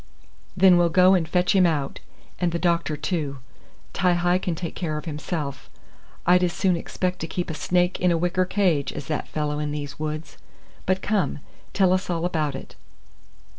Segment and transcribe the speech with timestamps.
[0.57, 1.99] "Then we'll go and fetch him out,
[2.39, 3.37] and the doctor too.
[3.93, 5.69] Ti hi can take care of himself.
[6.25, 9.59] I'd as soon expect to keep a snake in a wicker cage as that fellow
[9.59, 10.39] in these woods;
[10.87, 11.37] but come,
[11.73, 12.73] tell us all about it."